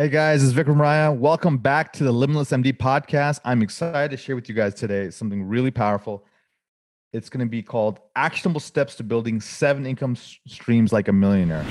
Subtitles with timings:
[0.00, 1.14] Hey guys, it's Vikram Raya.
[1.14, 3.38] Welcome back to the Limitless MD podcast.
[3.44, 6.24] I'm excited to share with you guys today something really powerful.
[7.12, 10.16] It's going to be called Actionable Steps to Building Seven Income
[10.46, 11.64] Streams Like a Millionaire.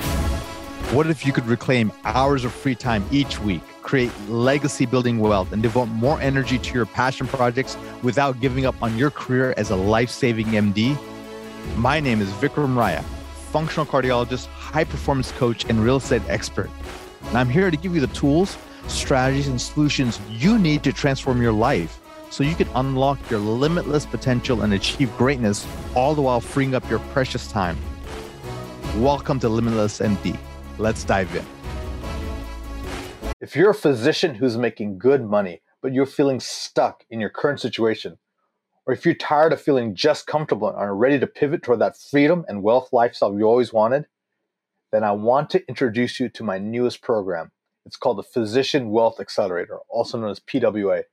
[0.94, 5.52] What if you could reclaim hours of free time each week, create legacy building wealth,
[5.52, 9.72] and devote more energy to your passion projects without giving up on your career as
[9.72, 10.96] a life saving MD?
[11.78, 13.04] My name is Vikram Raya,
[13.50, 16.70] functional cardiologist, high performance coach, and real estate expert.
[17.28, 18.58] And I'm here to give you the tools,
[18.88, 24.06] strategies, and solutions you need to transform your life so you can unlock your limitless
[24.06, 27.78] potential and achieve greatness, all the while freeing up your precious time.
[28.98, 30.38] Welcome to Limitless MD.
[30.78, 31.46] Let's dive in.
[33.42, 37.60] If you're a physician who's making good money, but you're feeling stuck in your current
[37.60, 38.18] situation,
[38.86, 41.98] or if you're tired of feeling just comfortable and are ready to pivot toward that
[41.98, 44.06] freedom and wealth lifestyle you always wanted,
[44.92, 47.52] then I want to introduce you to my newest program.
[47.86, 51.04] It's called the Physician Wealth Accelerator, also known as PWA.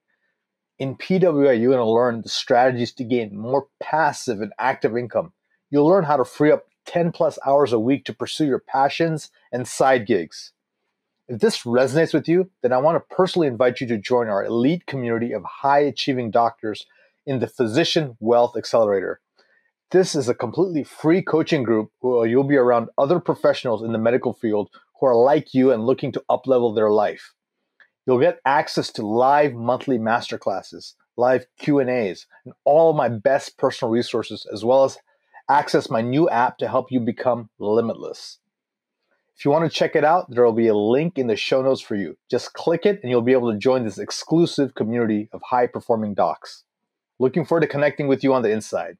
[0.78, 5.33] In PWA, you're going to learn the strategies to gain more passive and active income.
[5.70, 9.30] You'll learn how to free up 10 plus hours a week to pursue your passions
[9.52, 10.52] and side gigs.
[11.28, 14.44] If this resonates with you, then I want to personally invite you to join our
[14.44, 16.86] elite community of high achieving doctors
[17.27, 19.20] in the Physician Wealth Accelerator.
[19.92, 23.98] This is a completely free coaching group where you'll be around other professionals in the
[23.98, 27.34] medical field who are like you and looking to uplevel their life.
[28.05, 34.45] You'll get access to live monthly masterclasses, live Q&As, and all my best personal resources
[34.53, 34.98] as well as
[35.48, 38.41] access my new app to help you become limitless.
[39.39, 41.62] If you want to check it out, there will be a link in the show
[41.62, 42.19] notes for you.
[42.29, 46.14] Just click it and you'll be able to join this exclusive community of high performing
[46.14, 46.64] docs.
[47.20, 48.98] Looking forward to connecting with you on the inside.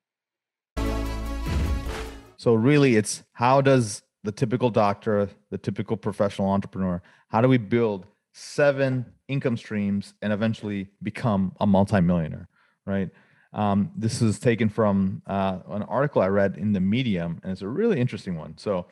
[2.37, 7.59] So, really, it's how does the typical doctor, the typical professional entrepreneur, how do we
[7.59, 12.48] build seven income streams and eventually become a multimillionaire,
[12.84, 13.09] right?
[13.53, 17.63] Um, this is taken from uh, an article I read in the Medium, and it's
[17.63, 18.58] a really interesting one.
[18.58, 18.86] So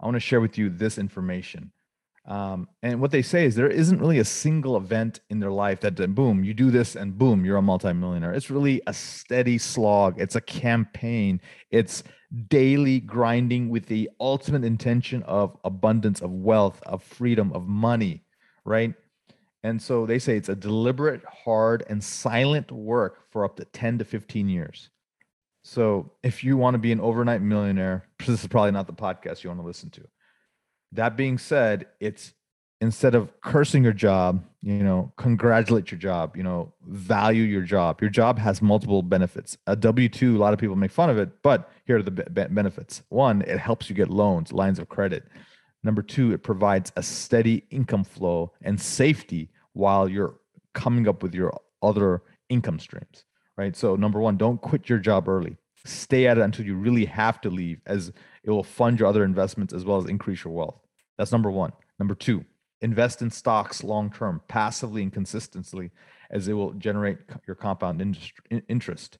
[0.00, 1.70] I want to share with you this information.
[2.26, 5.80] Um, and what they say is there isn't really a single event in their life
[5.80, 8.32] that boom, you do this and boom, you're a multimillionaire.
[8.32, 10.20] It's really a steady slog.
[10.20, 11.40] It's a campaign.
[11.70, 12.02] It's
[12.48, 18.24] daily grinding with the ultimate intention of abundance, of wealth, of freedom, of money,
[18.64, 18.92] right?
[19.62, 23.98] And so they say it's a deliberate, hard, and silent work for up to 10
[23.98, 24.90] to 15 years.
[25.62, 29.44] So if you want to be an overnight millionaire, this is probably not the podcast
[29.44, 30.02] you want to listen to.
[30.92, 32.32] That being said, it's
[32.80, 38.00] instead of cursing your job, you know, congratulate your job, you know, value your job.
[38.00, 39.56] Your job has multiple benefits.
[39.66, 42.10] A W 2, a lot of people make fun of it, but here are the
[42.10, 43.02] be- benefits.
[43.08, 45.24] One, it helps you get loans, lines of credit.
[45.82, 50.34] Number two, it provides a steady income flow and safety while you're
[50.74, 53.24] coming up with your other income streams,
[53.56, 53.76] right?
[53.76, 55.56] So, number one, don't quit your job early.
[55.86, 58.12] Stay at it until you really have to leave, as
[58.44, 60.80] it will fund your other investments as well as increase your wealth.
[61.16, 61.72] That's number one.
[61.98, 62.44] Number two,
[62.80, 65.90] invest in stocks long term, passively and consistently,
[66.30, 68.16] as it will generate your compound
[68.68, 69.18] interest.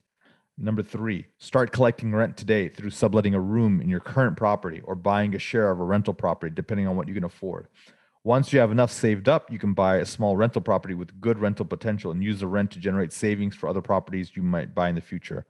[0.58, 4.94] Number three, start collecting rent today through subletting a room in your current property or
[4.94, 7.68] buying a share of a rental property, depending on what you can afford.
[8.24, 11.38] Once you have enough saved up, you can buy a small rental property with good
[11.38, 14.88] rental potential and use the rent to generate savings for other properties you might buy
[14.88, 15.46] in the future.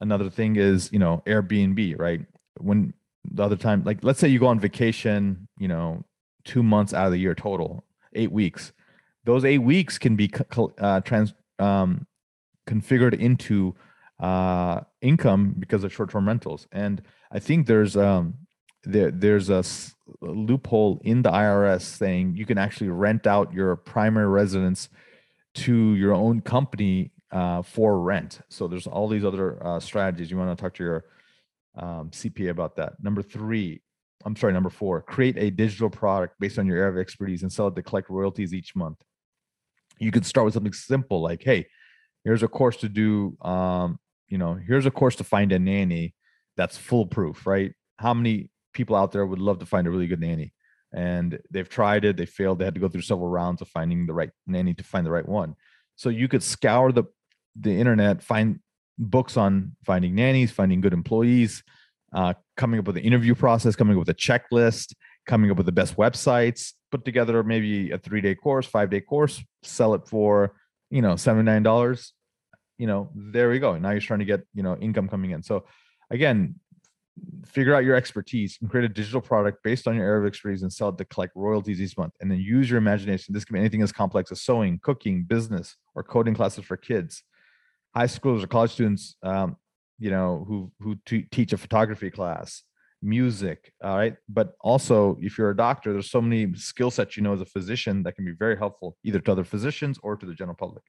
[0.00, 2.20] Another thing is, you know, Airbnb, right?
[2.58, 2.94] When
[3.30, 6.04] the other time, like let's say you go on vacation, you know,
[6.44, 8.72] two months out of the year total, eight weeks.
[9.24, 10.30] Those eight weeks can be
[10.78, 12.06] uh, trans um,
[12.68, 13.74] configured into
[14.20, 16.66] uh, income because of short-term rentals.
[16.72, 18.34] And I think there's um,
[18.84, 19.62] there, there's a,
[20.22, 24.88] a loophole in the IRS saying you can actually rent out your primary residence
[25.54, 28.40] to your own company uh, for rent.
[28.48, 30.30] So there's all these other uh, strategies.
[30.30, 31.04] You want to talk to your
[31.76, 33.02] um, CPA about that.
[33.02, 33.82] Number three,
[34.24, 37.52] I'm sorry, number four, create a digital product based on your area of expertise and
[37.52, 38.98] sell it to collect royalties each month.
[39.98, 41.66] You could start with something simple like, hey,
[42.24, 46.14] here's a course to do, um, you know, here's a course to find a nanny
[46.56, 47.72] that's foolproof, right?
[47.98, 50.52] How many people out there would love to find a really good nanny
[50.94, 54.06] and they've tried it they failed they had to go through several rounds of finding
[54.06, 55.54] the right nanny to find the right one
[55.96, 57.04] so you could scour the
[57.58, 58.60] the internet find
[58.98, 61.62] books on finding nannies finding good employees
[62.14, 64.94] uh, coming up with an interview process coming up with a checklist
[65.26, 69.00] coming up with the best websites put together maybe a three day course five day
[69.00, 70.54] course sell it for
[70.90, 72.12] you know $79
[72.78, 75.42] you know there we go now you're trying to get you know income coming in
[75.42, 75.64] so
[76.10, 76.54] again
[77.44, 80.62] figure out your expertise and create a digital product based on your area of expertise
[80.62, 82.14] and sell it to collect royalties each month.
[82.20, 83.34] And then use your imagination.
[83.34, 87.22] This can be anything as complex as sewing, cooking, business, or coding classes for kids,
[87.94, 89.16] high schoolers or college students.
[89.22, 89.56] Um,
[89.98, 90.96] you know, who who
[91.30, 92.64] teach a photography class,
[93.02, 93.72] music.
[93.84, 97.34] All right, but also if you're a doctor, there's so many skill sets you know
[97.34, 100.34] as a physician that can be very helpful either to other physicians or to the
[100.34, 100.82] general public.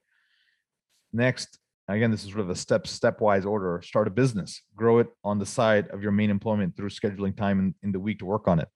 [1.12, 1.58] Next,
[1.88, 3.80] again, this is sort of a step stepwise order.
[3.84, 7.60] Start a business, grow it on the side of your main employment through scheduling time
[7.60, 8.68] in, in the week to work on it.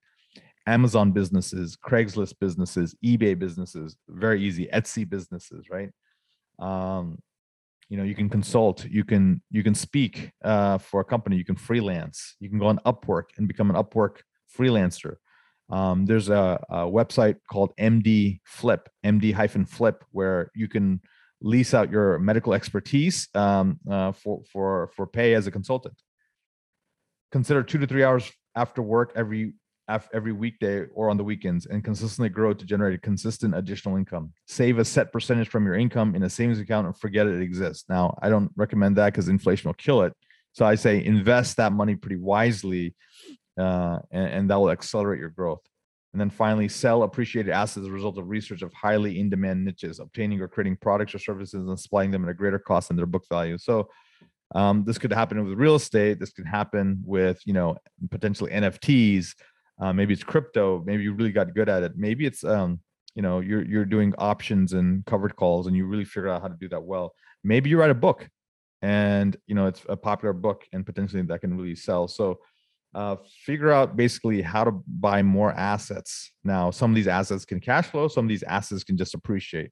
[0.67, 4.69] Amazon businesses, Craigslist businesses, eBay businesses, very easy.
[4.73, 5.89] Etsy businesses, right?
[6.59, 7.17] Um,
[7.89, 11.45] you know, you can consult, you can you can speak uh, for a company, you
[11.45, 14.17] can freelance, you can go on Upwork and become an Upwork
[14.57, 15.15] freelancer.
[15.71, 21.01] Um, there's a, a website called MD Flip, MD hyphen Flip, where you can
[21.41, 25.95] lease out your medical expertise um, uh, for for for pay as a consultant.
[27.31, 29.53] Consider two to three hours after work every
[30.13, 34.31] every weekday or on the weekends, and consistently grow to generate a consistent additional income.
[34.47, 37.85] Save a set percentage from your income in a savings account and forget it exists.
[37.89, 40.13] Now, I don't recommend that because inflation will kill it.
[40.53, 42.95] So I say invest that money pretty wisely,
[43.57, 45.61] uh, and, and that will accelerate your growth.
[46.13, 49.63] And then finally, sell appreciated assets as a result of research of highly in demand
[49.63, 52.97] niches, obtaining or creating products or services and supplying them at a greater cost than
[52.97, 53.57] their book value.
[53.59, 53.89] So
[54.55, 56.19] um, this could happen with real estate.
[56.19, 57.77] This could happen with, you know,
[58.09, 59.35] potentially NFTs.
[59.79, 60.83] Uh, maybe it's crypto.
[60.85, 61.93] Maybe you really got good at it.
[61.95, 62.81] Maybe it's, um,
[63.15, 66.47] you know, you're you're doing options and covered calls, and you really figure out how
[66.47, 67.13] to do that well.
[67.43, 68.29] Maybe you write a book,
[68.81, 72.07] and you know it's a popular book, and potentially that can really sell.
[72.07, 72.39] So
[72.93, 76.31] uh, figure out basically how to buy more assets.
[76.43, 79.71] Now, some of these assets can cash flow, some of these assets can just appreciate.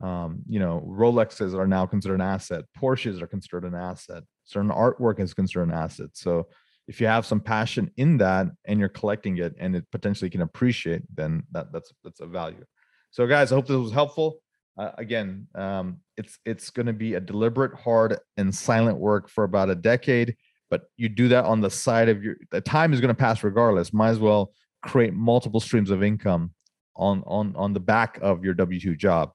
[0.00, 4.70] Um, you know, Rolexes are now considered an asset, Porsches are considered an asset, certain
[4.70, 6.10] artwork is considered an asset.
[6.14, 6.48] So,
[6.92, 10.42] if you have some passion in that and you're collecting it and it potentially can
[10.42, 12.64] appreciate, then that, that's that's a value.
[13.10, 14.38] So, guys, I hope this was helpful.
[14.78, 19.44] Uh, again, um, it's it's going to be a deliberate, hard, and silent work for
[19.44, 20.36] about a decade
[20.72, 23.44] but you do that on the side of your the time is going to pass
[23.44, 23.92] regardless.
[23.92, 26.54] Might as well create multiple streams of income
[26.96, 29.32] on on on the back of your w2 job.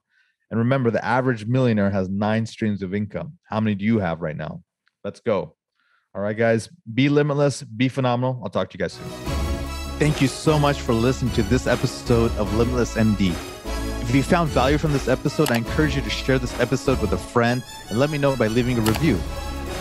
[0.50, 3.38] And remember the average millionaire has nine streams of income.
[3.44, 4.64] How many do you have right now?
[5.04, 5.57] Let's go
[6.18, 9.06] all right guys be limitless be phenomenal i'll talk to you guys soon
[10.00, 13.30] thank you so much for listening to this episode of limitless md
[14.02, 17.14] if you found value from this episode i encourage you to share this episode with
[17.14, 19.18] a friend and let me know by leaving a review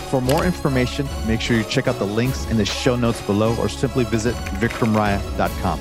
[0.06, 3.56] for more information, make sure you check out the links in the show notes below
[3.56, 5.80] or simply visit vikramraya.com.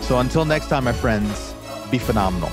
[0.00, 1.52] So until next time, my friends,
[1.90, 2.50] be phenomenal.